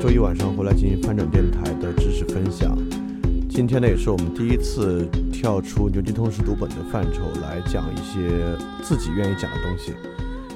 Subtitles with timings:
[0.00, 2.74] 周一晚上回来进行翻转电台的知识分享。
[3.50, 9.92] 今天呢，也是我们第一次跳出牛津通识读本的范畴来讲一些自己愿意讲的东西，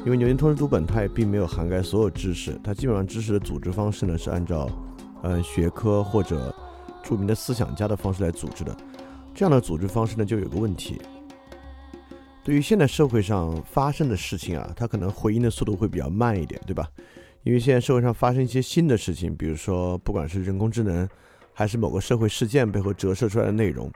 [0.07, 4.67] 因为牛津通识读本它也并没有涵盖所有知识，它基本上知识的组织方式呢是按照，
[5.23, 6.53] 呃学科或者
[7.03, 8.75] 著名的思想家的方式来组织的，
[9.35, 10.99] 这样的组织方式呢就有个问题，
[12.43, 16.89] 对于现在社会上发生的事情啊，它可能回应的速度会比较慢一点，对吧？
[17.45, 21.09] 因为现在社会上发生一些新的事情，比如说不管是人工智能。
[21.57, 23.89] 还是某个社会事件背后折射出来的内容，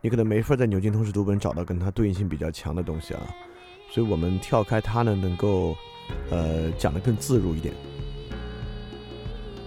[0.00, 3.22] 你可能没法在牛津通识读本找到跟它对应性比较强的东西啊，
[3.92, 5.76] 所以我们跳开它呢，能够，
[6.32, 7.72] 呃，讲得更自如一点。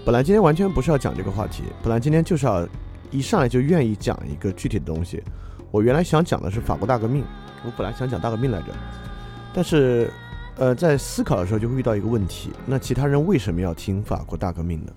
[0.04, 2.68] 本来今天完全不是要讲这个话题，本来今天就是要
[3.10, 5.24] 一上来就愿意讲一个具体的东西。
[5.72, 7.24] 我原来想讲的是法国大革命，
[7.66, 8.74] 我本来想讲大革命来着，
[9.54, 10.12] 但是，
[10.60, 14.92] 呃，在思考的时候就会遇到一个问题，那其他人为什么要听法国大革命呢？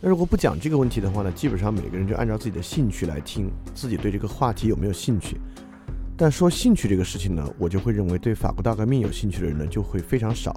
[0.00, 5.36] 那如果不讲这个问题的话呢，基本上每个人就按照自己的兴趣来听，自己对这个话题有没有兴趣。
[6.16, 10.56] 但说兴趣这个事情呢，我就会认为对法国大革命有兴趣的人呢就会非常少。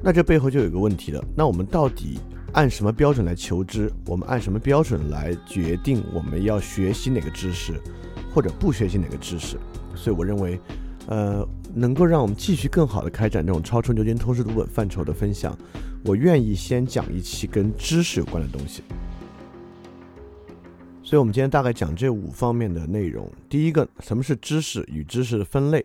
[0.00, 2.20] 那这背后就有个问题了，那我们到底
[2.52, 3.90] 按什么标准来求知？
[4.06, 7.72] 我们按什么标准来决定我们要学习哪个知识，
[8.32, 9.56] 或者不学习哪个知识？
[9.96, 10.60] 所以我认为，
[11.06, 15.56] 呃，能够让我们继续更好的开展这种超出牛津通识读本范畴的分享。
[16.04, 18.82] 我愿意先讲一期跟知识有关的东西，
[21.02, 23.30] 所以，我们今天大概讲这五方面的内容。
[23.48, 25.80] 第一个，什么是知识与知识的分类；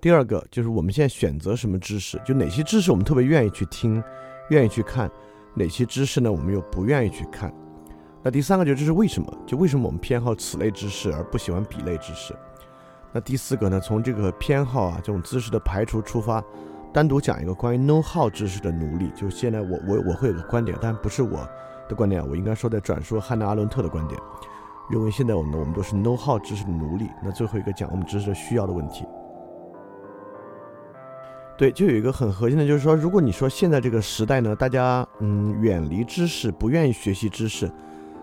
[0.00, 4.02] 第二个，就是我们现在选择什么知识，就哪些知识我们特别愿意去听、
[4.48, 5.10] 愿意去看，
[5.54, 7.52] 哪些知识呢，我们又不愿意去看。
[8.22, 9.38] 那第三个，就这是为什么？
[9.46, 12.34] 就为什么我们偏好此类知识而不喜欢彼类知识？
[13.16, 16.44] 那第四个呢，从这个偏好啊，这种知识的排除出发。
[16.92, 21.48] 单独讲一个关于 know how 知识的奴隶，就现在我我我会有个观点，但不是我
[21.88, 24.20] 的观点，我应该说在转述汉娜阿伦特的观点，
[24.90, 27.08] 认为现在我们我们都是 know how 知识的奴隶。
[27.24, 29.06] 那最后一个讲我们知识的需要的问题，
[31.56, 37.70] 对，就有一个很核心的，就是说，如果你说现在这个时代呢，大家嗯远离知识，不愿意学习知识，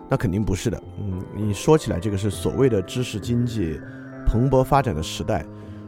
[0.08, 0.80] 那肯定不是的。
[1.00, 3.80] 嗯，你说起来这个是所谓的知识经济
[4.26, 5.44] 蓬勃发展的时代。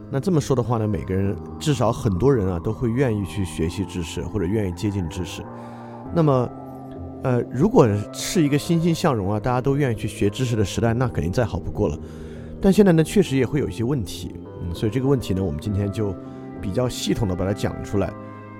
[0.09, 5.43] 那这么说的话呢，每个人至少很多人啊都会愿意去学习知识，或者愿意接近知识。
[6.13, 6.49] 那么，
[7.23, 11.99] 呃，如果是一个欣欣向荣啊，大家都愿意去学知识的时代，那肯定再好不过了。
[12.61, 14.33] 但现在呢，确实也会有一些问题，
[14.63, 16.15] 嗯，所以这个问题呢，我们今天就
[16.61, 18.11] 比较系统的把它讲出来。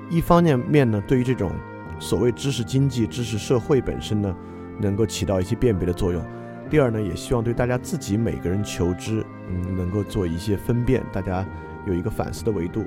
[0.10, 1.50] 一方面面呢，对于这种
[1.98, 4.36] 所谓知识经济、知识社会本身呢，
[4.82, 6.22] 能够起到一些辨别的作用。
[6.70, 11.46] 第二呢，也希望对大家自己每个人求知，嗯，能够做一些分辨，大家
[11.86, 12.84] 有一个反思的维度。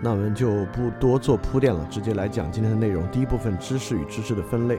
[0.00, 3.06] 那我们就不多做铺垫了，直接来讲今天的内容。
[3.10, 4.78] 第一部分，知识与知识的分类。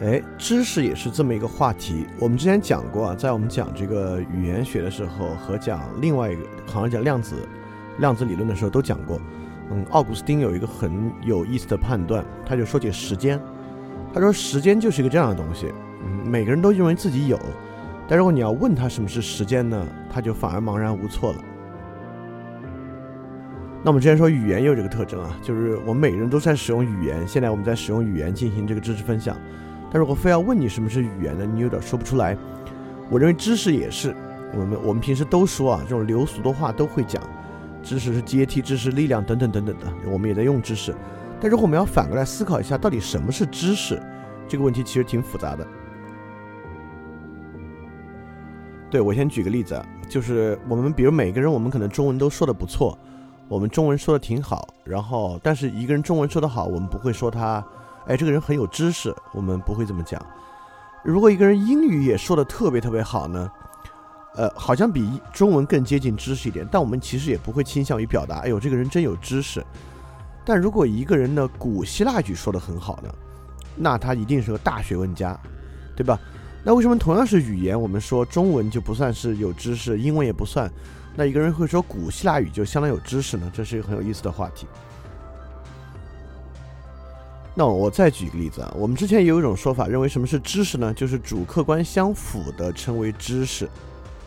[0.00, 2.06] 哎，知识也是这么一个话题。
[2.18, 7.36] 我们之前讲过啊，在我们讲这个语言学的时候，和讲另外一个，好像讲量子
[7.98, 9.20] 量子理论的时候都讲过。
[9.70, 13.38] 嗯，奥古斯丁有一个很有意思的判断，他就说起时间。
[14.14, 15.66] 他说：“时间就是一个这样的东西，
[16.04, 17.36] 嗯，每个人都认为自己有，
[18.06, 21.38] 但如果你要问他什么是时间呢，他就反而茫然无措了。
[23.82, 27.26] 那我们之前说语言也有这个特征啊，就是我们每个人都在使用语言。
[27.26, 29.36] 现在我们在使用语言进行这个知识分享，
[29.90, 32.36] 但如果非要问你什么是语言呢，你有点说不出来。
[33.10, 34.14] 我认为知识也是，
[34.52, 37.20] 我们我们平时都说啊，这种流俗的话都会讲，
[37.82, 40.94] 知识是阶梯，知识力量等等等等的，我们也在用知识。
[41.40, 44.00] 但如果我们要反过来思考一下，到底什么是知识，
[44.48, 45.66] 这个问题其实挺复杂的。
[48.90, 52.96] 对我先举个例子啊，就是我们比如每个人，我们可能中文都说的不错，
[53.48, 57.62] 我们中文说的挺好，然后但是一个人中文说的好，我们不会说他，
[58.06, 60.24] 哎，这个人很有知识，我们不会这么讲。
[61.02, 63.50] 如果一个人英语也说的特别特别好呢，
[64.36, 69.64] 呃，好像比中文更接近知识一点，但我们其实也不会倾向于表达，哎呦，这个人真有知识。
[70.44, 73.08] 但如果一个人的古希腊语说的很好呢，
[73.76, 75.38] 那他一定是个大学问家，
[75.96, 76.18] 对吧？
[76.62, 80.70] 那为什么同样是语言，我们说中文就不算是有知识，英文也不算？
[81.16, 83.50] 那一个人会说古希腊语就相当有知识呢？
[83.54, 84.66] 这是一个很有意思的话题。
[87.54, 90.92] 那我再举一个例子啊，我们之前也有一种说法，认为什么是知识呢？
[90.92, 93.68] 就是主客观相符的称为知识。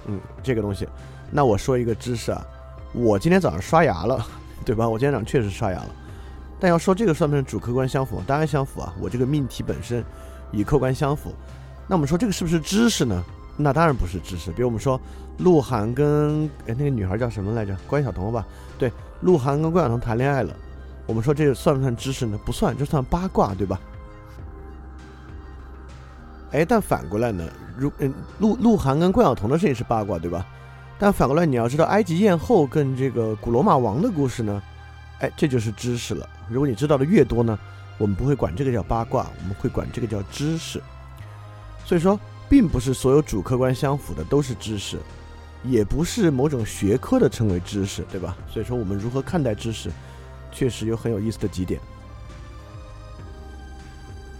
[0.05, 0.87] 嗯，这个东西。
[1.29, 2.41] 那我说一个知识啊，
[2.93, 4.25] 我今天早上刷牙了，
[4.63, 4.87] 对吧？
[4.87, 5.89] 我今天早上确实刷牙了。
[6.59, 8.21] 但要说这个算不算主客观相符？
[8.25, 10.03] 当然相符啊，我这个命题本身
[10.51, 11.33] 与客观相符。
[11.87, 13.23] 那我们说这个是不是知识呢？
[13.55, 14.51] 那当然不是知识。
[14.51, 14.99] 比如我们说
[15.37, 17.75] 鹿晗跟哎那个女孩叫什么来着？
[17.87, 18.45] 关晓彤吧？
[18.77, 20.55] 对，鹿晗跟关晓彤谈恋爱了。
[21.05, 22.39] 我们说这个算不算知识呢？
[22.45, 23.79] 不算，这算八卦，对吧？
[26.51, 27.43] 哎，但反过来呢？
[27.77, 30.45] 如嗯，鹿鹿晗跟关晓彤的事情是八卦，对吧？
[30.99, 34.61] 但反过来你要知道，埃及艳后跟这个古罗马王的故事呢？
[35.19, 36.27] 哎，这就是知识了。
[36.49, 37.57] 如果你知道的越多呢，
[37.97, 40.81] 我们不会管这个叫八卦，我们会管这个叫知识。
[41.85, 42.19] 所以说，
[42.49, 44.97] 并不是所有主客观相符的都是知识，
[45.63, 48.37] 也不是某种学科的称为知识，对吧？
[48.51, 49.89] 所以说，我们如何看待知识，
[50.51, 51.79] 确实有很有意思的几点。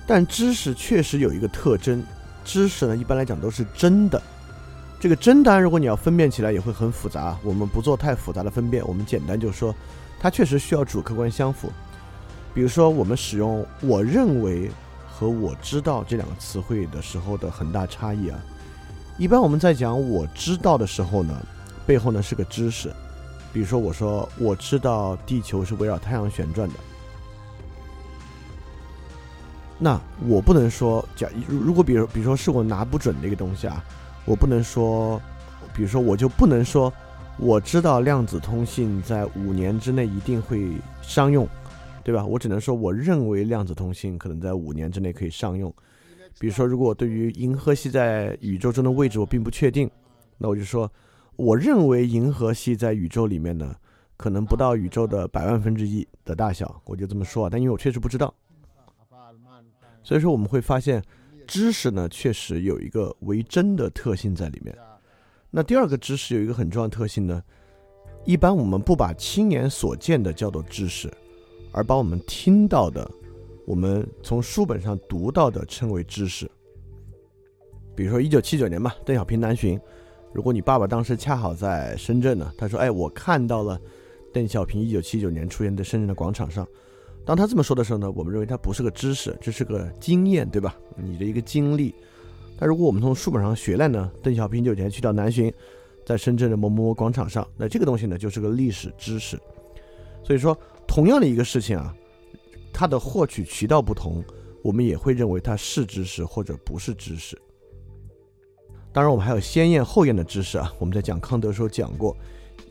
[0.06, 2.02] 但知识确实有一个特征，
[2.46, 4.22] 知识呢一般来讲都是真的。
[5.00, 9.76] 这个真当然，如果你要分辨起来也会很复杂，我们不做太复杂的分辨，我们简单就说，
[10.20, 11.72] 它确实需要主客观相符。
[12.54, 14.72] 比如说，我们使用“我认为”。
[15.20, 18.40] 和我知道这两个词汇的时候的很大差异啊，
[19.18, 21.36] 一般我们在讲我知道的时候呢，
[21.88, 22.94] 背后呢是个知识，
[23.52, 26.76] 比如说我说我知道地球是围绕太阳旋转的，
[29.80, 33.84] 那我不能说假如如果比如比如说是我拿不准的一个东西啊，
[34.24, 35.20] 我不能说，
[35.74, 36.94] 比如说我就不能说
[37.40, 41.48] 我知道量子通信在五年之内一定会商用。
[42.04, 42.26] 对吧？
[42.26, 45.70] 我只能说，我认为量子通信可能在五年之内可以上用。
[46.40, 49.92] 比如说，如果对于银河系在宇宙中的位置我并不确定，
[50.38, 50.90] 那我就说，
[51.36, 53.76] 我认为银河系在宇宙里面呢，
[54.16, 57.50] 可能不到宇宙的百万分之一的大小，我就这么说啊。
[57.52, 58.34] 但因为我确实不知道，
[60.02, 61.04] 所以说我们会发现，
[61.46, 64.74] 知识呢确实有一个为真的特性在里面。
[65.50, 67.42] 那第二个知识有一个很重要的特性呢，
[68.26, 71.12] 一般我们不把亲眼所见的叫做知识。
[71.74, 73.10] 而把我们听到的，
[73.66, 76.50] 我们从书本上读到的称为知识。
[77.96, 79.80] 比如说一九七九年吧，邓小平南巡。
[80.34, 83.80] 如果你爸爸当时恰好在深圳呢，他说：“哎，我看到了
[84.34, 86.68] 邓小平一九七九年出现在深圳的广场上。”
[87.26, 90.76] 当他这么说的时候呢，我们认为他不是个知识，这是个经验，对吧？
[90.96, 91.94] 你的一个经历。
[92.58, 95.54] 但如果我们从书本上学来呢，邓小平九年去到南巡，
[96.06, 99.40] 在深圳的某某某广场上，那这个东西呢，就是个历史知识。
[100.24, 100.58] 所以说。
[100.90, 101.94] 同样的一个事情啊，
[102.72, 104.24] 它的获取渠道不同，
[104.64, 107.38] 我们也会认为它是知识或者不是知识。
[108.94, 110.74] 当然，我们还有先验后验的知识啊。
[110.80, 112.16] 我们在讲康德的时候讲过，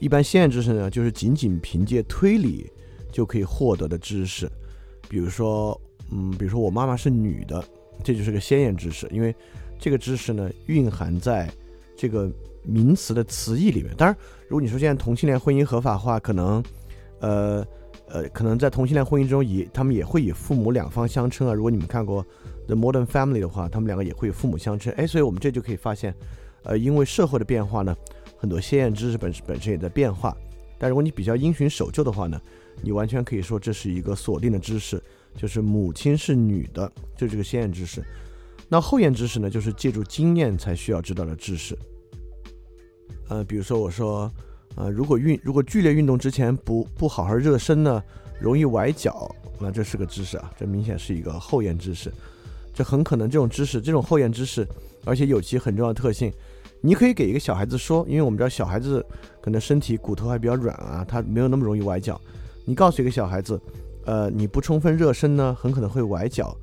[0.00, 2.72] 一般先验知识呢，就是仅仅凭借推理
[3.12, 4.50] 就可以获得的知识。
[5.10, 5.78] 比如说，
[6.10, 7.62] 嗯，比如说我妈妈是女的，
[8.02, 9.32] 这就是个先验知识，因为
[9.78, 11.50] 这个知识呢蕴含在
[11.96, 12.30] 这个
[12.62, 13.94] 名词的词义里面。
[13.96, 14.16] 当然，
[14.48, 16.62] 如果你说现在同性恋婚姻合法化，可能，
[17.20, 17.66] 呃。
[18.08, 21.52] 呃，可能在同性恋婚姻中，以他们也会以父母两方相称啊。
[21.52, 22.24] 如果你们看过
[22.68, 24.92] 《The Modern Family》的话，他们两个也会以父母相称。
[24.96, 26.14] 哎，所以我们这就可以发现，
[26.62, 27.96] 呃，因为社会的变化呢，
[28.38, 30.36] 很多先验知识本本身也在变化。
[30.78, 32.40] 但如果你比较因循守旧的话呢，
[32.80, 35.02] 你完全可以说这是一个锁定的知识，
[35.36, 38.00] 就是母亲是女的，就这个先验知识。
[38.68, 41.76] 那后验知识呢，就是借助经验才需要知道的知识。
[43.28, 44.30] 呃，比如说我说。
[44.78, 48.02] 呃，如果运如果剧烈运动之前不不好好热身呢，
[48.38, 52.12] 容易崴脚，那这是个知识啊，这明显是一个后验知识，
[52.74, 54.68] 这很可能这种知识，这种后验知识，
[55.06, 56.30] 而且有其很重要的特性，
[56.82, 59.02] 你可以给一个小孩子说，因为我们知道小孩子
[59.40, 62.20] 可能身体骨头还比较软啊，他没有那么容易崴脚，
[62.66, 63.58] 你告诉一个小孩子，
[64.04, 66.54] 呃，你不充分热身呢，很可能会崴脚，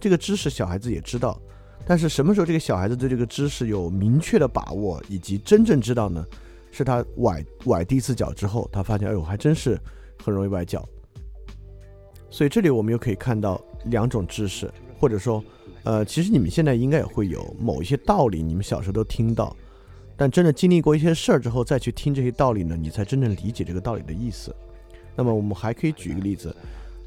[0.00, 1.40] 这个知识小孩子也知道，
[1.86, 6.24] 但是什么时候这个小孩子对这个知识有明确的把握以及真正知道呢？
[6.72, 9.80] 是他崴崴第一次脚之后，他发现，哎呦，还真是
[10.22, 10.86] 很容易崴脚。
[12.28, 15.42] 所以这里我们又可以看到两种知识，或者说，
[15.84, 19.56] 呃，其实你们现在应该也会有某一些道理，你们小时候都听到，
[20.18, 24.54] 但真的经历过一些事儿之后再去听这些道理呢，你才真正理解这个道理的意思。
[25.14, 26.54] 那么我们还可以举一个例子，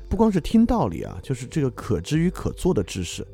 [0.10, 3.26] 不光是听道理啊，就是这个可知与可做的知识。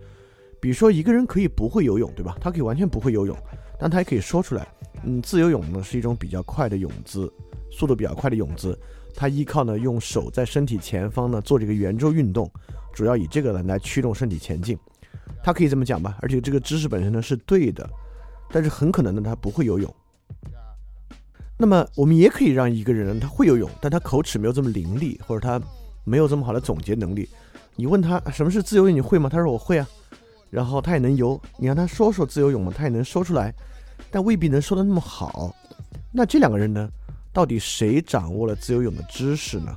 [0.60, 2.36] 比如说一个人可以不会游泳，对吧？
[2.42, 3.38] 他可以完全不会游泳，
[3.80, 4.68] 但他也可以说出来。
[5.04, 7.32] 嗯，自由泳呢是一种比较快的泳姿，
[7.72, 8.78] 速度比较快的泳姿。
[9.14, 12.52] 它依靠呢用手在身体前方呢做这个圆周运动，
[12.94, 14.78] 主要以这个呢来驱动身体前进。
[15.44, 16.18] 他可以这么讲吧？
[16.22, 17.90] 而且这个知识本身呢是对的，
[18.50, 19.96] 但是很可能呢他不会游泳。
[21.58, 25.62] 那么我们也可以让一个人他会游泳，但他口齿没有这么伶俐，或者他
[26.06, 27.28] 没有这么好的总结能力。
[27.76, 29.28] 你问他什么是自由泳，你会吗？
[29.28, 29.86] 他说我会啊。
[30.50, 33.54] 然后他也能游，你让他说说自由泳嘛，他也能说出来，
[34.10, 35.54] 但未必能说的那么好。
[36.14, 36.90] 那这两个人呢，
[37.34, 39.76] 到底谁掌握了自由泳的知识呢？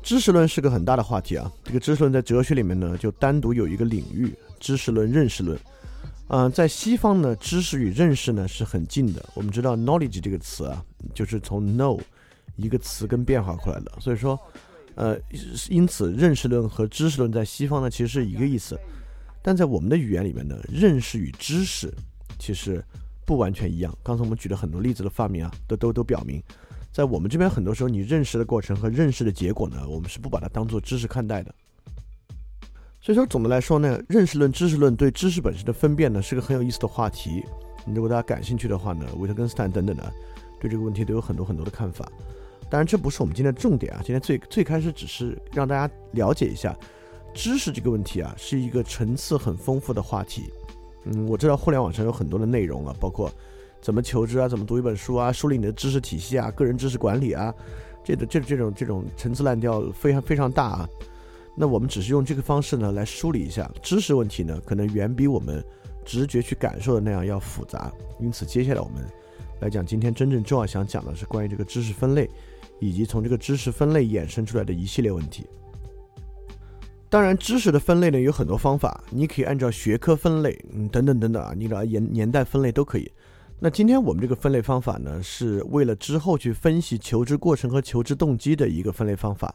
[0.00, 1.50] 知识论是个很大的话题啊。
[1.64, 5.58] 这个知识论在哲学里面呢，就单独有一个领域——知识论、认识论。
[6.28, 9.24] 嗯，在西方呢，知识与认识呢是很近的。
[9.34, 11.98] 我们知道 “knowledge” 这个词啊，就是从 “know”
[12.58, 13.92] 一个词根变化过来的。
[13.98, 14.38] 所以说，
[14.94, 15.18] 呃，
[15.70, 18.78] 因此认识论和知识论在西方呢，其实是一个意思。
[19.40, 21.90] 但在我们的语言里面呢，认识与知识
[22.38, 22.84] 其实
[23.24, 23.96] 不完全一样。
[24.02, 26.42] 刚才我们举了很多例子的发明啊，都都都表明，
[26.92, 31.54] 在我们这边很多时候，你认识的过程和认识的结果呢，我们是不把它当做知识看待的。
[33.00, 37.44] 所以说，总的来说呢，认识论、知识论对知识本身的分辨呢，是个很有意思的话题。
[37.86, 40.12] 如果大家感兴趣的话呢，维特根斯坦等等的，
[40.60, 42.10] 对这个问题都有很多很多的看法。
[42.70, 46.76] 当然，这不是我们今天的重点啊，今天最最开始只是让大家了解一下。
[47.34, 50.50] 知识这个问题啊，是一个层次很丰富的话题。
[51.04, 53.30] 嗯，我知道互联网上有很多的内容啊，包括
[53.80, 57.54] 怎么求知啊，怎么读一本书啊，梳理你的知识体系啊，个人知识管理啊，
[58.02, 60.88] 这的这这种这种陈词滥调非常非常大啊。
[61.54, 65.64] 那我们只是用这个方式呢来梳理一下知识问题呢，可能远比我们
[66.04, 67.92] 直觉去感受的那样要复杂。
[68.18, 69.04] 因此，接下来我们
[69.60, 72.28] 来讲今天真正重要想讲的是关于这个知识分类，
[72.80, 75.46] 以及从这个知识分类衍生出来的一系列问题。
[77.10, 83.10] 当然，知识的分类呢有很多方法，你可以按照学科分类，嗯，等等等等啊，你的年年代分类都可以。
[83.58, 89.54] 那今天我们这个分类方法呢，是为了之后去分析求知过程和求知动机的一个分类方法。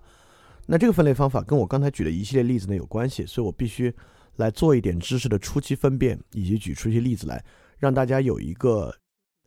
[0.65, 3.94] 那这个分类方法跟我刚才举的一系列例子呢有关系，所以我必须
[4.38, 7.44] 来做一点知识的初期分辨，以及举出一些例子来，
[7.77, 8.92] 让大家有一个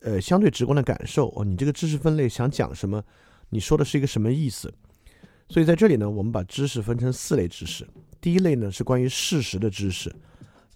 [0.03, 3.03] 呃相对直观的感受哦，你这个知识分类想讲什么，
[3.51, 4.73] 你说的是一个什么意思。
[5.49, 7.87] 所以在这里呢，我们把知识分成四类知识。
[8.21, 10.13] 第一类呢是关于事实的知识，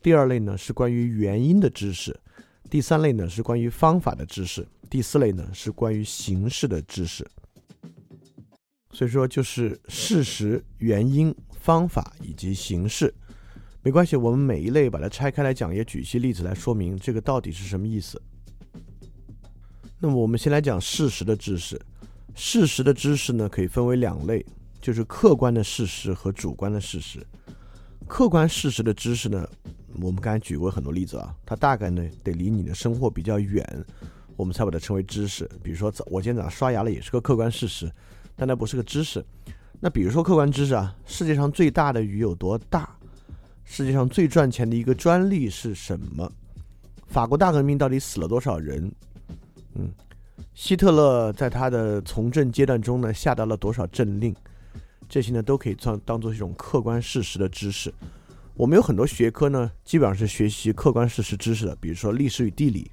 [0.00, 2.16] 第二类呢是关于原因的知识，
[2.70, 7.28] 第三类呢是关于方法的知识，第四类呢是关于形式的知识。
[8.92, 13.12] 所以说就是事实、原因、方法以及形式。
[13.82, 18.20] 没关系，我们每一类把它拆开来讲，也举一些例子来说明这个到底是什么意思。
[19.98, 21.80] 那么我们先来讲事实的知识。
[22.42, 24.44] 事实的知识呢可以分为两类。
[24.80, 27.25] 就是客观的事实和主观的事实。
[28.09, 29.47] 客观事实的知识呢，
[30.00, 33.62] 我们刚才举过很多例子啊，它大概呢得离你的生活比较远，
[34.37, 35.47] 我们才把它称为知识。
[35.62, 37.92] 比如说，我今天早上刷牙了，也是个客观事实，
[38.35, 39.23] 但它不是个知识。
[39.78, 42.88] 那比如说客观知识啊，世界上最大的鱼有多大？
[43.64, 46.32] 世界上最赚钱的一个专利是什么？
[47.06, 48.90] 法国大革命到底死了多少人？
[49.75, 49.92] 嗯，
[50.54, 54.35] 希特勒在他的从政阶段中呢，下达了多少政令？
[55.09, 57.92] 这些呢都可以算当做一种客观事实的知识。
[58.54, 62.90] 我们有很多学科呢，基本上是学习客观事实知识的，比如说历史与地理，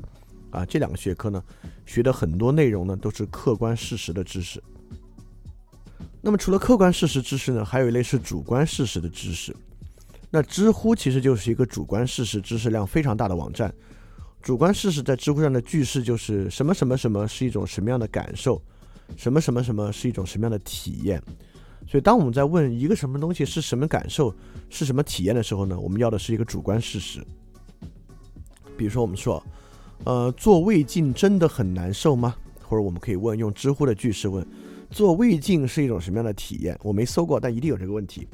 [0.50, 1.44] 啊，这两个学科呢，
[1.86, 4.64] 学的很多内容呢都是客观事实的知识。
[6.22, 9.56] 那么除了客观事实知识呢，还有一类是主观事实的知识。
[10.30, 13.74] 那知乎其实就是一个主观事实知识量非常大的网站。
[14.48, 18.62] 主观事实在知乎上的句式就是什么什么什么是一种什么样的感受，
[19.18, 21.22] 什么什么什么是一种什么样的体验。
[21.86, 24.34] 所以，当我们在问一个什么东西是什么感受、
[24.70, 25.78] 是什么体验的时候呢？
[25.78, 27.22] 我们要的是一个主观事实。
[28.78, 29.44] 比如说，我们说，
[30.06, 32.34] 呃，做胃镜真的很难受吗？
[32.64, 34.48] 或者我们可以问，用知乎的句式问，
[34.90, 36.80] 做胃镜是一种什么样的体验？
[36.82, 38.26] 我没搜过，但一定有这个问题。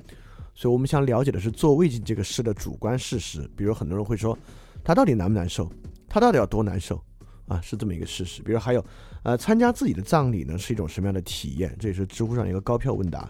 [0.53, 3.49] 所以我们想了解的是做胃镜这个事的主观事实。
[3.57, 4.37] 比如很多人会说，
[4.83, 5.67] 他到底难不难受？
[6.13, 7.03] 他到底要多难受？
[7.47, 8.43] 啊，是这么一个事实。
[8.43, 8.85] 比如还有，
[9.23, 11.75] 呃，参加自己的葬礼呢，是一种什么样的体验？
[11.79, 13.27] 这也是知乎上一个高票问答。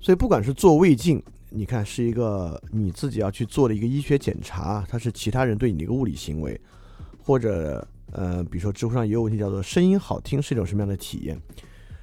[0.00, 6.60] 所以，不管是做胃镜，你看是一个你自己要去做的一个医学检查，它是其他人对你的一个物理行为，
[7.22, 11.40] 或者呃，比如说知乎上也有问题叫做声音好听是一种什么样的体验？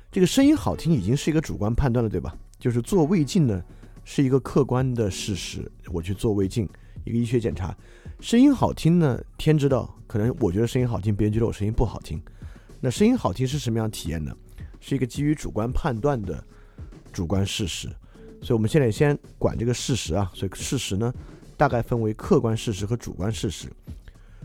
[0.09, 2.33] 这个声音好听已经是一个主观判断了，对吧？
[2.57, 3.61] 就是做胃镜呢
[4.05, 6.65] 是一个客观的事实，我去做胃镜，
[7.03, 7.75] 一个医学检查，
[8.23, 12.21] 声音好听呢，天知道，可能我觉得声音好听，别人觉得我声音不好听。
[12.79, 14.33] 那声音好听是什么样体验呢？
[14.79, 16.41] 是一个基于主观判断的
[17.11, 17.89] 主观事实。
[18.41, 21.13] 所以我们现在先管这个事实啊，所以事实呢
[21.57, 23.67] 大概分为客观事实和主观事实。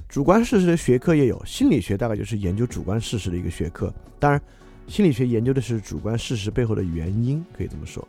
[0.08, 3.94] 主观事实的学科也有，心理学大概就是研究主观事实的一个学科。
[4.18, 4.42] 当然，
[4.88, 8.06] 心理学研究的是主观事实背后的原因，可以这么说。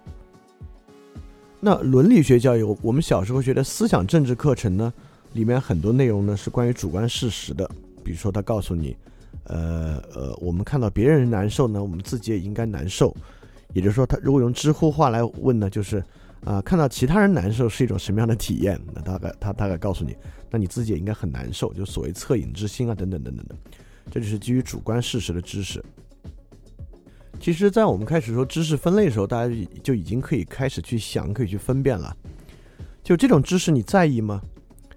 [1.59, 4.91] 那伦理学教育，我们小时候学的思想政治课程呢，
[5.33, 7.69] 里面很多内容呢是关于主观事实的。
[8.03, 8.95] 比如说，他告诉你，
[9.43, 13.15] 呃呃，我们看到别人难受呢，我们自己也应该难受。
[13.73, 16.03] 也就是说，他如果用知乎话来问呢，就是。
[16.45, 18.79] 啊，看到其他人难受是一种什么样的体验？
[18.93, 20.15] 那大概他大概告诉你，
[20.49, 23.55] 那你自己也应该很难受，就所谓恻隐之心啊，等等等等的，
[24.09, 25.83] 这就是基于主观事实的知识。
[27.41, 32.15] 其实，在我们开始说知识分类的时候，大家就已经可以开始去想，可以去分辨了。
[33.03, 34.41] 就这种知识，你在意吗？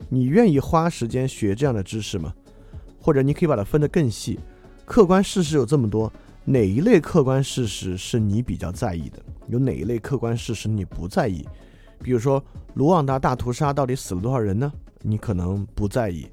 [0.08, 2.32] 你愿意花时间学这样的知识吗？
[3.00, 4.38] 或者你可以把它分得更细，
[4.84, 6.12] 客观事实有这么多。
[6.44, 9.18] 哪一类客观事实是你比较在意的？
[9.48, 11.46] 有哪一类客观事实你不在意？
[12.02, 12.42] 比如说
[12.74, 14.72] 卢旺达大屠杀到底死了多少人呢？
[15.02, 16.26] 你可能不在意。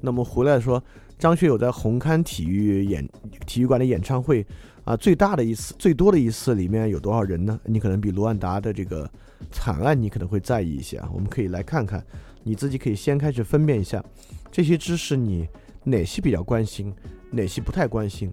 [0.00, 0.82] 那么回来说，
[1.18, 3.08] 张学友在红磡体育演
[3.46, 4.46] 体育馆的演唱会
[4.84, 7.58] 啊，最大的一次、最多的一次里面有多少人呢？
[7.64, 9.10] 你可能比卢旺达的这个
[9.50, 11.08] 惨案你可能会在意一些啊。
[11.14, 12.04] 我们可以来看看，
[12.44, 14.04] 你自己可以先开始分辨一下
[14.52, 15.48] 这些知识，你
[15.82, 16.94] 哪些比较关心，
[17.32, 18.32] 哪些不太关心。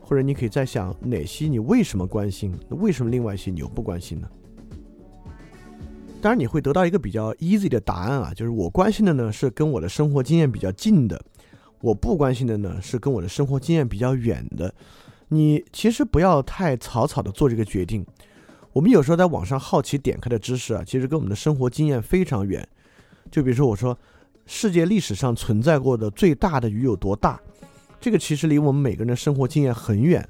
[0.00, 2.56] 或者你可以在想哪些你为什么关心？
[2.68, 4.28] 那为什么另外一些你又不关心呢？
[6.22, 11.20] 当然你会得到一个比较 easy 的答案啊，就是我关心的呢是跟我的生活经验比较近的，
[11.80, 14.72] 我不关心的呢是跟我的生活经验比较远的。
[15.28, 18.06] 你其实不要太草草的做这个决定。
[18.72, 22.66] 我们有时候在网上好奇点开的知识啊，其实跟我们的生活经验非常远。
[23.30, 23.96] 就比如说我说
[24.46, 27.40] 世界历史上存在过的最大的鱼有多大？
[28.00, 30.28] 这个其实离我们每个人的生活经验很远，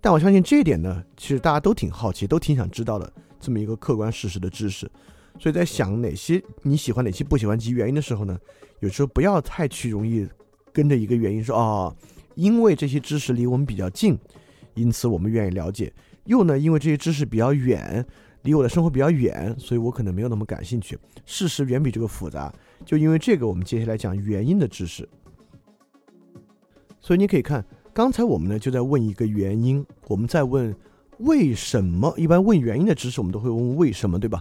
[0.00, 4.90] 但我相信这一点呢，其实大家都挺好奇，都挺想知道的这么一个客观事实的知识。
[5.38, 8.38] 所以在想哪些你喜欢，哪些不喜欢及原因的时候呢，
[8.80, 10.26] 有时候不要太去容易
[10.72, 11.94] 跟着一个原因说哦，
[12.34, 14.18] 因为这些知识离我们比较近，
[14.74, 15.92] 因此我们愿意了解；
[16.24, 18.04] 又呢，因为这些知识比较远，
[18.46, 20.96] 离我的生活比较远，所以我可能没有那么感兴趣。
[21.24, 22.50] 事实远比这个复杂，
[22.84, 25.06] 就因为这个，我们接下来讲原因的知识。
[27.00, 30.72] 所以你可以看，刚才我们呢就在问一个原因，我们在问
[31.18, 32.14] 为什么。
[32.16, 34.40] 一般问原因的知识，我们都会问为什么，对吧？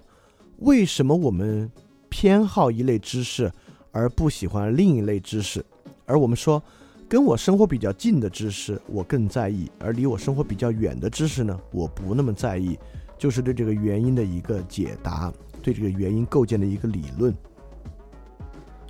[0.60, 1.70] 为什么我们
[2.08, 3.52] 偏好一类知识
[3.92, 5.66] 而不喜欢另一类知识？
[6.06, 6.62] 而我们说，
[7.10, 12.78] 跟我生活比较近的知识我更在意，而离我生活比较远的知识呢，我不那么在意。
[13.18, 17.34] 就是对这个原因的一个解答，对这个原因构建的一个理论。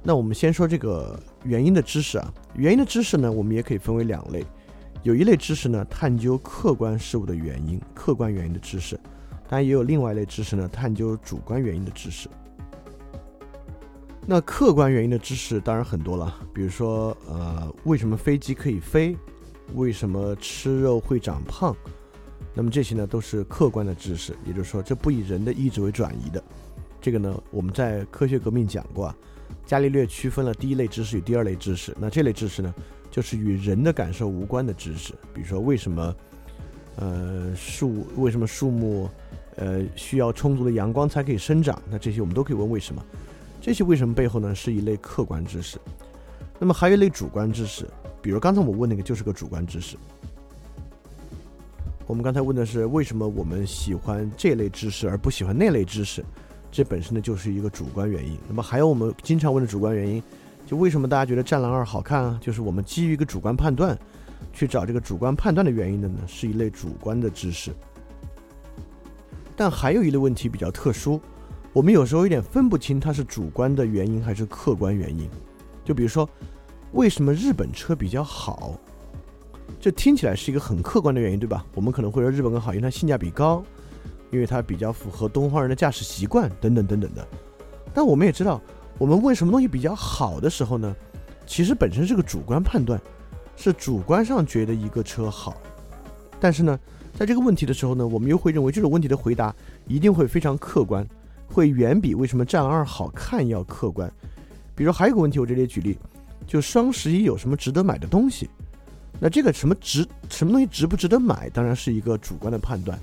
[0.04, 4.46] 那我们先说这个原因的知识啊，原因的知识呢，我们也可以分为两类，
[5.04, 8.96] 有一类知识呢，探究客观事物的原因，客观原因的知识，
[9.48, 12.30] 当然也有另外一类知识呢，探究主观原因的知识。
[14.28, 19.16] 那客观原因的知识当然很多了，比如说，呃，为什么飞机可以飞？
[19.74, 21.76] 为什么吃肉会长胖？
[22.56, 26.42] 那么这些呢，都是客观的知识，也就是说，这不以人的意志为转移的。
[27.02, 29.16] 这个呢，我们在科学革命讲过啊。
[29.66, 31.96] 伽利略区分了第一类知识与第二类知识。
[32.00, 32.74] 那这类知识呢，
[33.12, 35.14] 就是与人的感受无关的知识。
[35.34, 36.16] 比如说，为什么，
[36.96, 39.10] 呃，树为什么树木，
[39.56, 41.82] 呃，需要充足的阳光才可以生长？
[41.90, 43.04] 那这些我们都可以问为什么。
[43.60, 45.78] 这些为什么背后呢，是一类客观知识。
[46.60, 47.88] 那么还有一类主观知识，
[48.22, 49.98] 比如刚才我问那个就是个主观知识。
[52.08, 56.24] 我们刚才问的是为什么我们喜欢这类知识而不喜欢那类知识。
[56.72, 58.38] 这本身呢就是一个主观原因。
[58.48, 60.22] 那么还有我们经常问的主观原因，
[60.68, 62.38] 就为什么大家觉得《战狼二》好看啊？
[62.42, 63.98] 就是我们基于一个主观判断
[64.54, 67.74] 去找这个主观判断的原因的呢，是一类主观的知识。
[69.56, 71.20] 但还有一类问题比较特殊，
[71.74, 75.30] 我们有时候有点分不清它是主观的原因还是客观原因。
[75.84, 76.30] 就比如说，
[76.92, 78.78] 为什么日本车比较好？
[79.86, 81.64] 这听起来是一个很客观的原因，对吧？
[81.76, 83.64] 我们可能会说日本更好，因为它性价比高。
[84.32, 87.26] 因为它比较符合东方人的驾驶习惯，等等等等的。
[87.94, 88.60] 但我们也知道，
[88.98, 90.96] 我们问什么东西比较好的时候呢，
[91.46, 93.00] 其实本身是个主观判断，
[93.56, 95.56] 是主观上觉得一个车好。
[96.40, 96.80] 但是呢，
[97.14, 99.56] 在这个问题的时候呢，我们又会认为这种问题的回答
[99.88, 101.08] 一定会非常客观，
[101.48, 104.12] 会远比为什么《战狼二》好看要客观。
[104.74, 105.96] 比如还有一个问题，我这里举例，
[106.48, 108.50] 就双十一有什么值得买的东西？
[109.20, 113.00] 那这个什么值什么东西值不值得买，当然是一个主观的判断。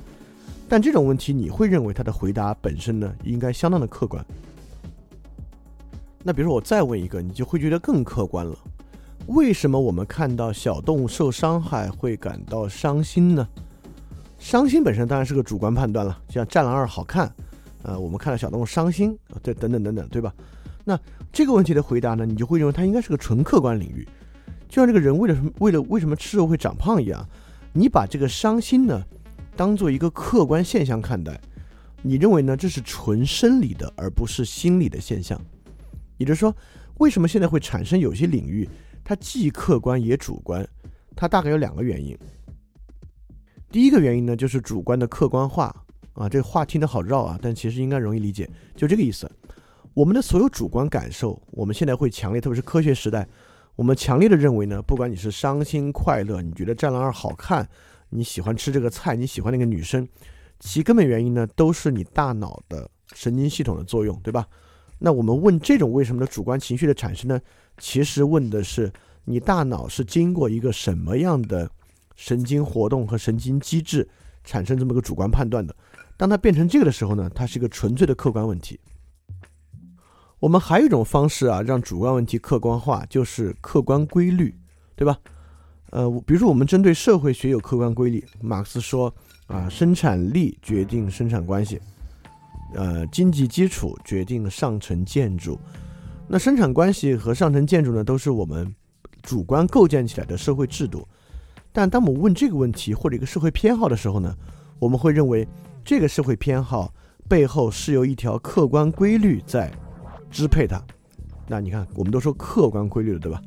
[0.68, 4.25] 但这种问题，你会认为他的回答本身呢，应该相当的客观。
[6.22, 8.57] 那比如说我再问一个，你就会觉得更客观了。
[9.27, 13.48] 为什么我们看到小动物受伤害会感到伤心呢？
[14.38, 17.33] 伤心本身当然是个主观判断了，像《战狼二》好看，
[17.83, 20.33] 呃，我们看到小动物伤心啊，对，等等等等，对吧？
[20.85, 20.98] 那
[21.33, 24.07] 这个问题的回答呢，你就会认为它应该是个纯客观领域，
[24.72, 27.28] 就像这个人为了什么为了为什么吃肉会长胖一样，
[27.74, 29.04] 你把这个伤心呢
[29.54, 31.38] 当做一个客观现象看待，
[32.00, 35.38] 你认为呢这是纯生理的而不是心理的现象，
[36.16, 36.56] 也就是说，
[37.00, 38.66] 为什么现在会产生有些领域
[39.04, 40.66] 它既客观也主观？
[41.14, 42.16] 它大概有两个原因。
[43.70, 49.30] 第一个原因呢就是主观的客观化啊，这话听得好绕啊，但其实应该容易理解，就这个意思。
[49.92, 53.28] 我们的所有主观感受，我们现在会强烈，特别是科学时代，
[53.76, 57.66] 我们强烈的认为呢，不管你是伤心、快乐，你觉得《战狼二》好看，
[58.11, 60.06] 你喜欢吃这个菜，你喜欢那个女生，
[60.61, 64.46] 其根本原因呢，都是你大脑的神经系统的作用，对吧？
[64.98, 67.40] 那我们问这种为什么的主观情绪的产生呢？
[67.78, 68.92] 其实问的是
[69.24, 71.68] 你大脑是经过一个什么样的
[72.14, 74.06] 神经活动和神经机制
[74.44, 75.74] 产生这么个主观判断的？
[76.18, 78.78] 当它变成这个的时候呢，它是一个纯粹的客观问题。
[80.42, 84.52] 我们还有一种方式啊，让主观问题客观化，就是客观规律，
[84.96, 85.16] 对吧？
[85.90, 89.14] 呃，比如说我们针对社会学有客观规律，马克思说
[89.46, 91.81] 啊，生产力决定生产关系，
[92.74, 95.57] 呃，经济基础决定上层建筑。
[96.26, 98.74] 那生产关系和上层建筑呢，都是我们
[99.22, 101.07] 主观构建起来的社会制度。
[101.70, 104.37] 但当我们问这个问题或者一个社会偏好的时候呢，
[104.81, 105.46] 我们会认为
[105.85, 106.92] 这个社会偏好
[107.28, 109.70] 背后是由一条客观规律在。
[110.33, 110.83] 支配它，
[111.47, 113.40] 那你看，我们都说客观规律了，对吧？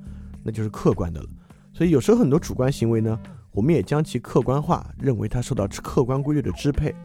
[0.43, 1.28] 那就是客观的了。
[1.74, 3.19] 所以有时候很多主观行为呢，
[3.52, 6.95] 我们也将其客观化，认为它受到客观规律的支配。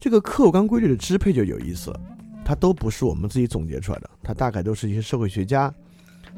[0.00, 2.00] 这个客观规律的支配就有意思了，
[2.44, 5.72] 它都不是我们自己总结出来的，它大概都是一些社会学家、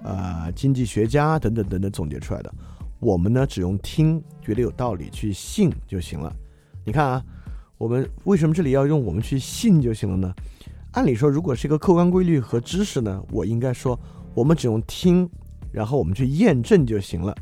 [0.02, 2.52] 啊经济学家等等等等总结出来的。
[3.00, 6.34] 我们呢，只用听，觉得有道理，去信就行了。
[6.84, 7.24] 你看啊，
[7.76, 10.34] 我们为什么这里要用我们去信就行了呢？
[10.94, 13.98] 按理说，如果是一个客观规律和知识呢，我应该说，
[14.32, 15.28] 我们只用听，
[15.72, 17.34] 然后我们去验证就行了。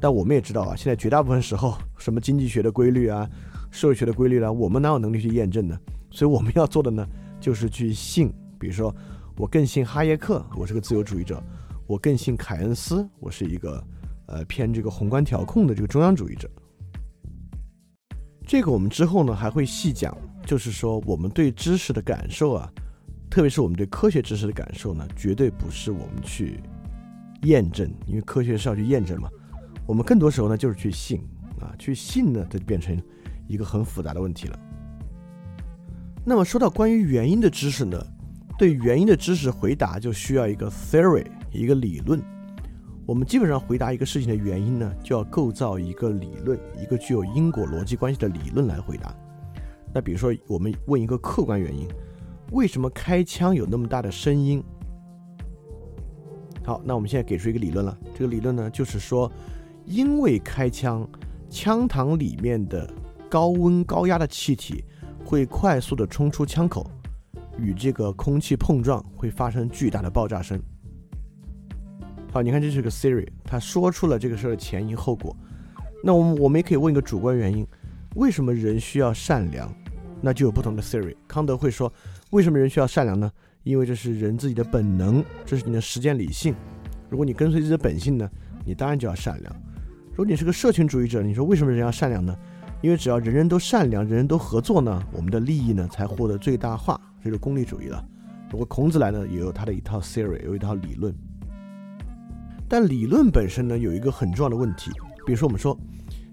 [0.00, 3.28] 但我们也知道啊，现在绝大部分时候，什么经济学的规律啊、
[3.70, 5.78] 社会学的规律啦，我们哪有能力去验证呢？
[6.10, 7.06] 所以我们要做的呢，
[7.38, 8.32] 就是去信。
[8.58, 8.94] 比如说，
[9.36, 11.36] 我更信哈耶克，我是个自由主义者；
[11.86, 13.84] 我更信凯恩斯，我是一个
[14.28, 16.50] 呃偏这个宏观调控的这个中央主义者。
[18.46, 22.72] 这个我们之后呢还会细讲，就是说我们对知识的感受啊。
[23.34, 26.60] 特别是我们对科学知识的感受呢，绝对不是我们去
[27.42, 29.28] 验证，因为科学是要去验证嘛。
[29.88, 31.20] 我们更多时候呢，就是去信
[31.58, 32.96] 啊，去信呢，它就变成
[33.48, 34.56] 一个很复杂的问题了。
[36.24, 38.00] 那么说到关于原因的知识呢，
[38.56, 42.22] 对原因的知识回答就需要一个 theory，一个理论。
[43.04, 49.12] 我们基本上回答一个事情的原因呢，就要构造一个理论，一个具有因果逻辑关系的理论来回答。
[49.92, 51.88] 那比如说，我们问一个客观原因。
[52.52, 54.62] 为什么开枪有那么大的声音？
[56.64, 57.96] 好，那我们现在给出一个理论了。
[58.14, 59.30] 这个理论呢，就是说，
[59.84, 61.06] 因为开枪，
[61.50, 62.88] 枪膛里面的
[63.28, 64.84] 高温高压的气体
[65.24, 66.90] 会快速的冲出枪口，
[67.58, 70.58] 与这个空气碰撞，会发生巨大的爆炸声。
[72.32, 75.36] 好，你看这是个 Siri，他说出了这个事儿的前因后果。
[76.02, 77.66] 那我们我们也可以问一个主观原因：
[78.16, 79.70] 为什么人需要善良？
[80.24, 81.14] 那就有不同的 Siri。
[81.28, 81.92] 康德会说。
[82.30, 83.30] 为什么人需要善良呢？
[83.62, 86.52] 因为这是人自己的本能，这是你的实践理性。
[87.08, 88.28] 如果你跟随自己的本性呢，
[88.64, 89.56] 你当然就要善良。
[90.10, 92.36] 如果你是个社群主义者，你说为什么人要善良呢？
[92.82, 98.04] 因为只要人人都善良，人人都合作呢，我们的利益呢才获得最大化，这是功利主义了。
[98.50, 101.14] 如果孔子来呢，也有他的一套 theory，有一套理论。
[102.68, 104.90] 但理论本身呢，有一个很重要的问题，
[105.24, 105.78] 比如说我们说，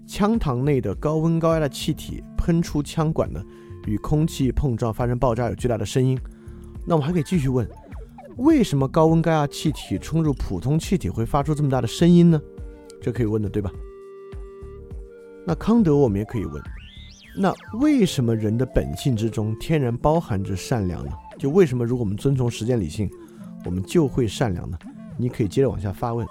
[0.04, 3.40] 枪膛内的高温高压的气体喷出枪管呢？
[3.86, 6.18] 与空气碰撞发生爆炸有巨大的声音，
[6.86, 7.68] 那我们还可以继续问，
[8.36, 12.40] 为什么高温高压气体冲入普通气体会发出这么大的声音呢？
[13.00, 13.70] 这可以问的，对吧？
[15.46, 16.62] 那康德我们也可以问，
[17.36, 21.10] 那为什么人的本性之中天然包含着善良呢？
[21.38, 23.10] 就为什么如果我们遵从实践理性，
[23.64, 24.78] 我们就会善良呢？
[25.16, 26.26] 你可以接着往下发问。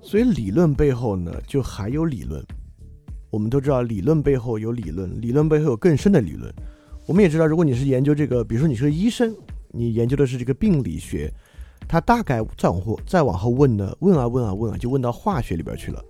[0.00, 2.42] 所以理论背后呢，就还有理论。
[3.30, 6.52] 我们都知道，理论背后有理论，理论背后有更深的理论。
[7.06, 9.34] 我们也知道，如果你是研究这个，比如说你是个医生，
[9.70, 11.32] 你研究的是这个病理学，
[11.86, 16.02] 它大概再往后再往后问呢，问啊问啊问啊，就问到化学里边去了。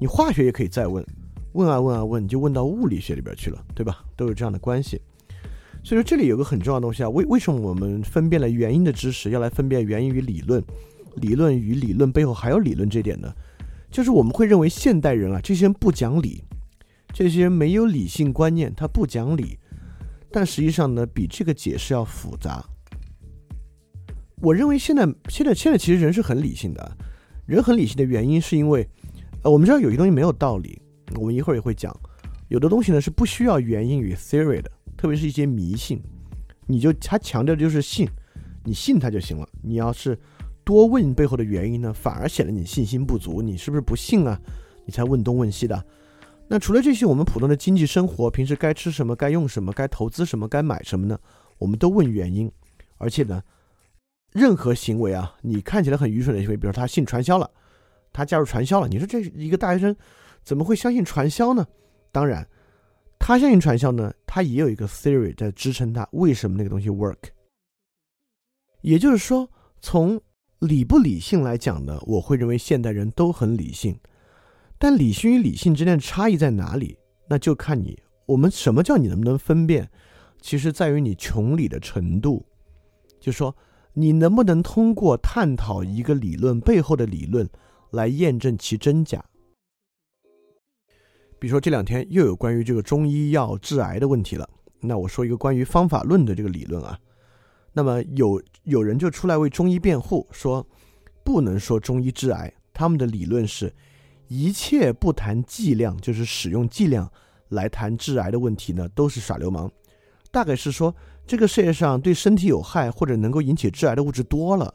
[0.00, 1.04] 你化学也可以再问，
[1.52, 4.04] 问啊问啊问，就问到物理学里边去了，对吧？
[4.16, 5.00] 都有这样的关系。
[5.84, 10.62] 所以说这里有个很重要的东西啊，为为什么我们分辨了原因的知识，要来分辨原因与理论，
[11.16, 13.32] 理论与理论背后还有理论这点呢？
[13.92, 16.42] 就是我们会认为现代人啊，这些人不讲理，
[17.12, 19.58] 这些人没有理性观念，他不讲理。
[20.30, 22.64] 但实际上呢，比这个解释要复杂。
[24.40, 26.96] 我认为现在现在现在其实人是很理性的，
[27.44, 28.88] 人很理性的原因是因为，
[29.42, 30.80] 呃，我们知道有些东西没有道理，
[31.16, 31.94] 我们一会儿也会讲，
[32.48, 36.02] 有的东西呢是不需要原因与 theory 的，特别是一些迷信，
[36.66, 38.08] 你就他强调的就是信，
[38.64, 39.46] 你信他就行了。
[39.60, 40.18] 你要是
[40.64, 44.40] 多问背后的原因呢，反而显得你信心不足，你是不是不信啊？
[44.84, 45.84] 你才问东问西的。
[46.48, 51.18] 那除了这些，我们普通的经济生活，平时该吃什么、该用什么、该投资什么、该买什么呢？
[51.58, 52.50] 我们都问原因，
[52.98, 53.42] 而且呢。
[54.34, 57.50] 任何行为啊，你看起来很愚蠢的行为，比如他信传销了，
[58.14, 59.94] 他加入传销了，你说这一个大学生
[60.42, 61.66] 怎么会相信传销呢？
[62.10, 62.48] 当然，
[63.18, 67.18] 他相信传销呢，他也有一个 theory 在支撑他为什么那个东西 work。
[68.80, 69.46] 也就是说，
[69.82, 70.18] 从
[70.66, 73.98] 理不理性来讲呢，我会认为现代人都很理性，
[74.78, 76.96] 但理性与理性之间的差异在哪里？
[77.28, 79.90] 那就看你我们什么叫你能不能分辨，
[80.40, 82.46] 其实在于你穷理的程度，
[83.20, 83.54] 就说。
[83.94, 87.46] 你能不能通过探讨一个理论背后的理论
[87.90, 89.22] 来验证其真假？
[91.38, 94.48] 比如说这两天又有关于这个中医药治癌的问题了。
[94.80, 96.98] 那我说一个关于方法论的这个理论啊。
[97.72, 100.66] 那么有有人就出来为中医辩护，说
[101.24, 102.52] 不能说中医致癌。
[102.72, 103.72] 他们的理论是，
[104.28, 107.10] 一切不谈剂量，就是使用剂量
[107.48, 109.70] 来谈致癌的问题呢，都是耍流氓。
[110.30, 110.94] 大概是说。
[111.24, 114.74] 这个世界上对身体有害或者能够引起致癌的物质多了，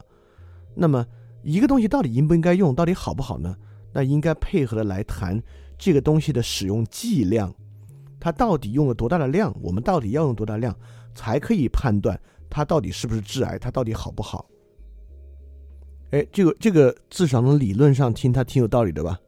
[0.74, 1.06] 那么
[1.44, 3.54] 一个东西到底应不应该用，到底好不好呢？
[3.92, 5.44] 那应该配合的来谈
[5.78, 7.54] 这个东西的使用剂量，
[8.18, 10.74] 它到底用了多大的量，我们到底要用多大量
[11.14, 12.18] 才可以判断
[12.50, 14.46] 它到底是不是致癌，它到底好不好？
[16.12, 19.20] 哎，这个这个至少从理论上听它挺有道理的吧？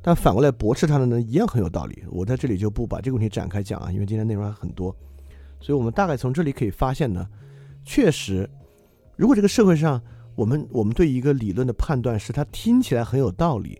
[0.00, 2.04] 但反过来驳斥它的呢，一样很有道理。
[2.08, 4.94] 我在这里就不把这个问题展开讲啊，因为今天内容还很多。
[5.60, 7.28] 所以，我们大概从这里可以发现呢，
[7.84, 8.48] 确实，
[9.16, 10.00] 如果这个社会上，
[10.36, 13.76] 我们我们对一个理论的判断是它听起来很有道理，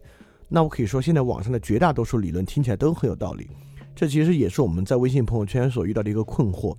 [0.49, 3.49] 那我可以说，现在网上的绝大多数理论听起来都很有道理。
[3.95, 6.77] 这其实也是我们在微信朋友圈所遇到的一个困惑。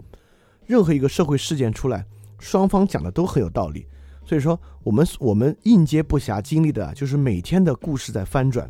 [0.70, 2.06] 任何一个社会事件出来，
[2.38, 3.88] 双方讲的都很有道理，
[4.24, 8.70] 所以说，我们我们应接不暇经历的就是每天的故事在翻转。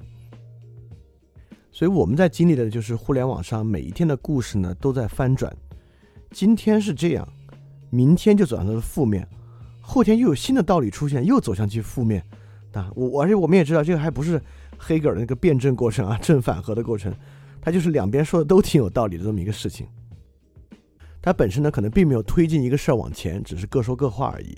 [1.74, 5.54] 所以我们在经历的就是互联网上每一天的故事呢都在翻转。
[6.32, 7.28] 今天是这样，
[7.90, 9.28] 明天就走向了负面，
[9.82, 12.24] 后天又有新的道理出现，又走向去负面。
[12.72, 14.42] 啊，我而且我们也知道，这个还不是
[14.78, 17.14] 黑格尔那个辩证过程啊，正反合的过程，
[17.60, 19.86] 它就是两边说的都挺有道理的这么一个事情。
[21.30, 24.58] 它本身呢，可能并没有推进一个事儿往前，只是各说各话而已。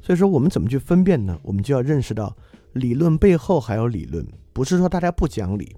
[0.00, 1.36] 所以说，我们怎么去分辨呢？
[1.42, 2.36] 我们就要认识到，
[2.74, 5.74] 理论背后还有理论，不是说大家不讲理，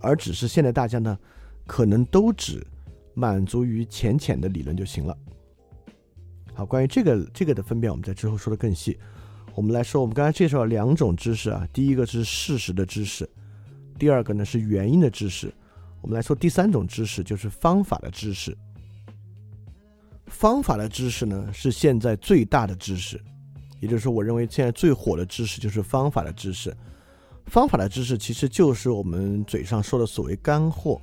[0.00, 1.18] 而只是现在大家呢，
[1.66, 2.62] 可能都只。
[3.16, 5.16] 满足于浅浅的理论就行了。
[6.52, 8.98] 好，关于这个这个的分辨，我们在之后说的更细。
[9.54, 13.24] 我们来说，我们刚才介绍了两种知识啊，第一个是事实的知识，
[14.00, 15.54] 第二个呢是原因的知识。
[16.00, 18.58] 我们来说第三种知识，就是方法的知识。
[20.26, 23.20] 方法的知识呢是现在最大的知识，
[23.80, 26.74] 也就是说，我认为现在最火的知识就是方法的知识。
[27.46, 31.00] 方法的知识其实就是我们嘴上说的所谓干货。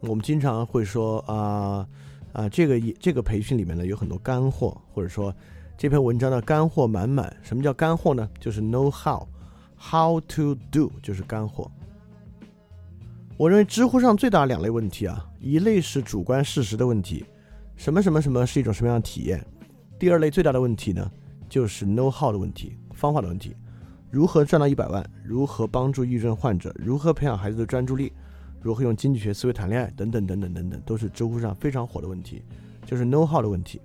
[0.00, 1.84] 我们经常会说啊
[2.32, 5.34] 啊，这个这个培训里面呢有很多干货，或者说
[5.76, 7.36] 这篇文章的干货满满。
[7.42, 8.28] 什么叫干货呢？
[8.38, 11.68] 就是 know how，how to do 就是干货。
[13.36, 17.24] 我认为知乎上最大两类问题啊，一类是主观事实的问题，
[17.78, 19.38] 什么什么什么是一种什么样的体验；
[19.98, 21.10] 第二类最大的问题呢，
[21.48, 23.54] 就是 know how 的问题，方法的问题，
[24.10, 28.12] 如何赚到一百万，如何帮助抑郁症患者，如何培养孩子的专注力。
[28.60, 32.42] 如何用经济学思维谈恋爱等等等等等等，都是知乎上非常火的问题，
[32.84, 33.80] 就是 know how 的问题。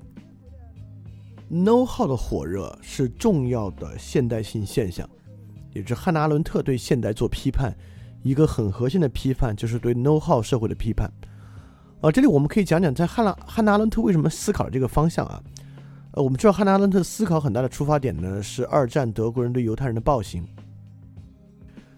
[1.51, 5.08] know how 的火热是重要的现代性现象，
[5.73, 7.71] 也是汉娜·阿伦特对现代做批判
[8.23, 11.08] 一个很核心的批判，就是对 know how 社会的批判。
[12.04, 15.42] 啊，这里我们可以讲讲在汉娜汉娜·伦特为什么思考这个方向啊？
[16.12, 20.46] 呃，我们知道汉娜·伦特思考很大的出发点呢是二战德国人对犹太人的暴行。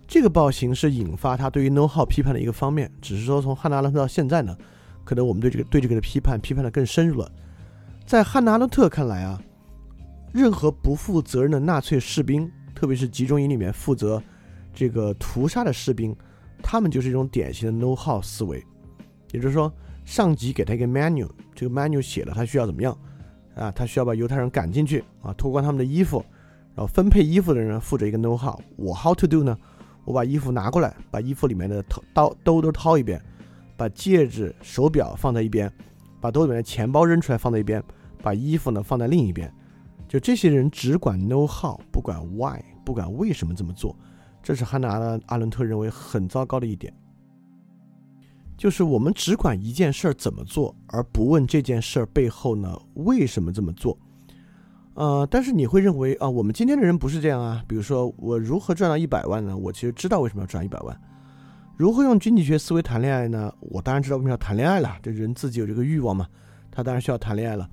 [0.08, 4.56] 这个暴行是引发他对于 know how 批判的一个方面，只是说从汉娜·伦特到现在呢，
[5.04, 7.32] 可能我们对这个对这个的批判批判的更深入了。
[8.06, 9.42] 在汉娜·伦特看来啊，
[10.32, 14.22] 任何不负责任的纳粹士兵，特别是集中营里面负责
[14.72, 16.16] 这个屠杀的士兵，
[16.62, 18.64] 他们就是一种典型的 know how 思维。
[19.32, 19.74] 也就是说，
[20.06, 22.98] 上级给他一个 menu，这个 menu 写了他需要怎么样
[23.56, 23.72] 啊？
[23.72, 26.24] 他需要把犹太人赶进去啊，脱光他们的衣服，
[26.76, 28.58] 然后分配衣服的人负责一个 know how。
[28.78, 29.58] 我 how to do 呢？
[30.06, 33.20] 我把衣服拿过来，把衣服里面的掏刀兜都掏一遍，
[33.76, 35.72] 把戒指、手表放在一边，
[36.22, 37.84] 把兜里面的钱包扔出来放在一边，
[38.22, 39.52] 把衣服呢放在另一边。
[40.08, 43.98] 就这些人只管 know how，不管 why，不管为什么这么做。
[44.44, 46.94] 这是汉娜阿阿伦特认为很糟糕的一点。
[48.58, 53.98] 就是我们只管一件事儿怎么做，而不问这件事儿背后呢为什么这么做。
[54.94, 57.62] 呃，但是你会认为啊，我们今天的人不是这样啊。
[57.68, 59.56] 比如说，我如何赚到一百万呢？
[59.58, 60.98] 我其实知道为什么要赚一百万。
[61.76, 63.54] 如何用经济学思维谈恋爱呢？
[63.60, 64.98] 我当然知道为什么要谈恋爱了。
[65.04, 66.26] 这人自己有这个欲望嘛，
[66.72, 67.70] 他当然需要谈恋爱了。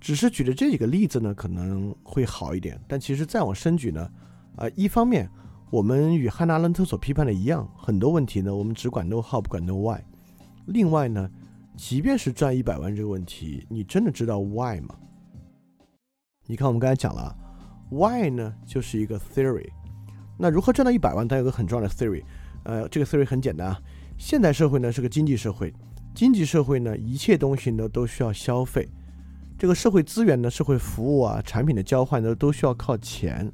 [0.00, 2.76] 只是举的这几个例子呢，可能会好一点。
[2.88, 4.10] 但其实再往深举呢，
[4.56, 5.30] 啊，一方面
[5.70, 10.02] 我们与汉娜·伦特所批判的一样，很多问题呢，我们只管 no how，不管 know why。
[10.66, 11.30] 另外呢，
[11.76, 14.96] 即便是赚一百万这个问题，你真的知道 why 吗？
[16.46, 17.36] 你看，我们刚才讲了
[17.88, 19.68] ，why 呢，就是一个 theory。
[20.36, 21.28] 那如何赚到一百万？
[21.28, 22.24] 它有个很重要的 theory。
[22.64, 23.80] 呃，这个 theory 很简单啊。
[24.18, 25.72] 现代社会呢是个经济社会，
[26.14, 28.88] 经济社会呢一切东西呢都需要消费，
[29.56, 33.50] 这个社会资源呢、社会服务啊、产品的交换呢都需要靠钱。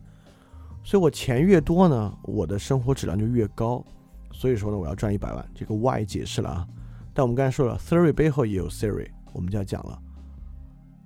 [0.87, 3.85] 所以我钱越多呢，我的生活质量就越高。
[4.31, 5.45] 所以说呢，我要赚一百万。
[5.53, 6.69] 这个 Y 解释了啊。
[7.13, 10.01] 但我们刚才说了，theory 背后也有 theory，我们就要讲了。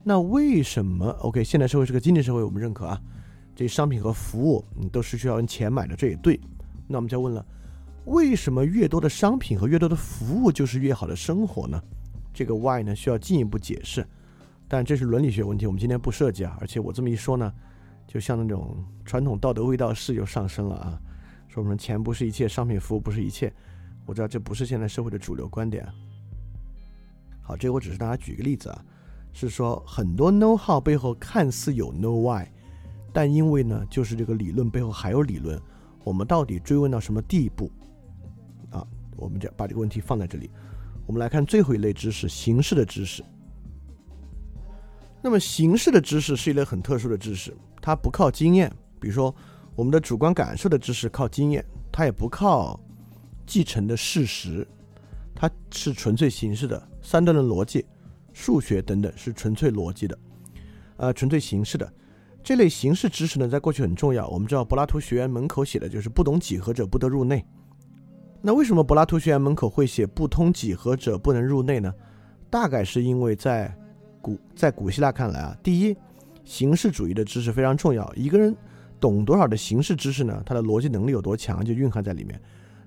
[0.04, 3.00] 那为什么？OK，现代社会是个经济社会，我们认可啊。
[3.56, 6.38] 这商品和服务，你都是需要用钱买的，这也对。
[6.86, 7.42] 那我们就要问了，
[8.04, 11.82] 为什么越多的商品和越多的服务就是越好的生活呢？
[12.34, 14.06] 这个 Y 呢，需要进一步解释。
[14.68, 16.58] 但这是伦理学问题，我们今天不涉及啊。
[16.60, 17.50] 而且我这么一说呢，
[18.10, 21.00] 就像那种传统道德味道是又上升了啊。
[21.46, 23.52] 说我们钱不是一切，商品服务不是一切。
[24.04, 25.86] 我知道这不是现在社会的主流观点。
[27.40, 28.84] 好，这我只是大家举个例子啊。
[29.32, 32.44] 是说很多 know how 背后看似有 know why，
[33.12, 35.56] 但因为呢，就是这个理论背后还有理论，
[36.02, 37.70] 我们到底追问到什么地步？
[38.70, 38.84] 啊，
[39.16, 40.50] 我们就把这个问题放在这里。
[41.06, 43.24] 我们来看最后一类知识，形式的知识。
[45.22, 49.34] 那么形式的知识是一类很特殊的知识，它不靠经验，比如说
[49.74, 52.78] 我们的主观感受的知识靠经验，它也不靠
[53.46, 54.66] 继承的事实，
[55.34, 57.84] 它是纯粹形式的三段论逻辑。
[58.32, 60.16] 数学等等是纯粹逻辑的，
[60.96, 61.92] 呃，纯粹形式的
[62.44, 64.26] 这类形式知识呢，在过去很重要。
[64.28, 67.44] 我们知道柏拉图学院门口写的就是“不懂几何者不得入内”。
[68.40, 71.92] 那为什么柏拉图学院门口会写“不通几何者不能入内”呢？
[72.48, 73.76] 大概是因为在
[74.20, 75.96] 古在古希腊看来啊，第一，
[76.44, 78.12] 形式主义的知识非常重要。
[78.14, 78.54] 一个人
[79.00, 80.42] 懂多少的形式知识呢？
[80.44, 82.40] 他的逻辑能力有多强，就蕴含在里面。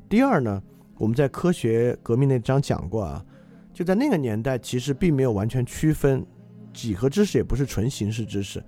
[0.08, 0.62] 第二呢，
[0.98, 3.26] 我们在科学革命那章讲过啊。
[3.74, 6.24] 就在那个年代，其实并没有完全区分
[6.72, 8.64] 几何知识也不是纯形式知识，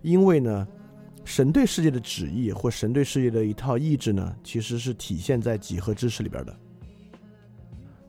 [0.00, 0.66] 因为呢，
[1.24, 6.58] 神对世界的旨意或神对世界的一套意志呢，其实是体现在几何知识里边的。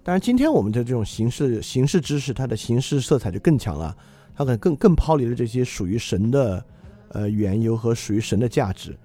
[0.07, 3.93] 当然，今天我们的这种形式形式知识，它的形式色彩就更强了，
[4.33, 6.63] 它可能更更抛离了这些属于神的
[7.09, 8.97] 呃缘由和属于神的价值，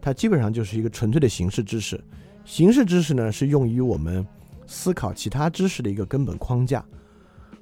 [0.00, 2.02] 它基本上就是一个纯粹的形式知识。
[2.46, 4.26] 形式知识呢，是用于我们。
[4.66, 6.82] 思考其他知识的一个根本框架，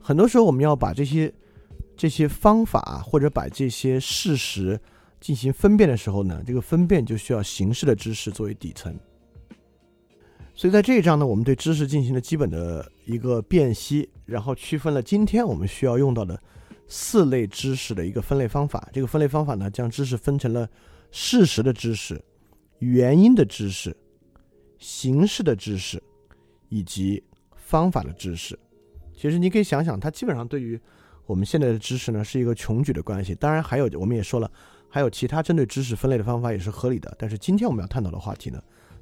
[0.00, 1.30] 很多时候我们要把这些
[1.96, 4.80] 这些方法或者把这些事实
[5.20, 8.96] 进行分辨的时候呢，这个分辨就需要形式的知识作为底层。
[10.54, 16.40] 所以在这一章呢，我们对知识进行了基本的一个辨析，然后区分了今天我们需要用到的
[16.86, 18.88] 四类知识的一个分类方法。
[18.92, 20.68] 这个分类方法呢，将知识分成了
[21.10, 22.22] 事实的知识、
[22.78, 23.96] 原因的知识、
[24.78, 26.02] 形式的知识。
[26.70, 27.22] 以及
[27.54, 28.58] 方法的知识，
[29.16, 30.80] 其实你可以想想，它基本上对于
[31.24, 33.32] 我们现在的知识呢是一个穷举的关系。
[33.32, 34.50] 当然，还有我们也说了，
[34.88, 37.14] 还有其他针对知识分类的方法也是合理的。
[37.16, 38.60] 但是今天我们要探讨的话题呢，